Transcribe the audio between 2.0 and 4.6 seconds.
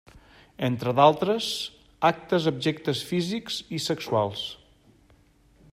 actes abjectes físics i sexuals.